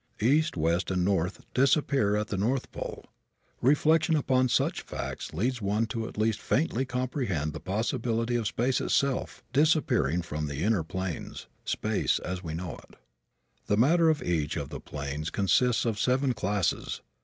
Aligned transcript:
East, 0.19 0.57
west 0.57 0.89
and 0.89 1.05
north 1.05 1.45
disappear 1.53 2.15
at 2.17 2.29
the 2.29 2.35
north 2.35 2.71
pole. 2.71 3.05
Reflection 3.61 4.15
upon 4.15 4.49
such 4.49 4.81
facts 4.81 5.31
leads 5.31 5.61
one 5.61 5.85
to 5.85 6.07
at 6.07 6.17
least 6.17 6.39
faintly 6.41 6.85
comprehend 6.85 7.53
the 7.53 7.59
possibility 7.59 8.35
of 8.35 8.47
space 8.47 8.81
itself 8.81 9.43
disappearing 9.53 10.23
from 10.23 10.47
the 10.47 10.63
inner 10.63 10.81
planes 10.83 11.45
space 11.65 12.17
as 12.17 12.41
we 12.43 12.55
know 12.55 12.79
it. 12.89 12.95
The 13.67 13.77
matter 13.77 14.09
of 14.09 14.23
each 14.23 14.57
of 14.57 14.69
the 14.69 14.79
planes 14.79 15.29
consists 15.29 15.85
of 15.85 15.99
seven 15.99 16.33
classes. 16.33 17.03